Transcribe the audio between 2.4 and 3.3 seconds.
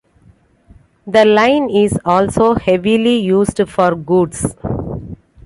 heavily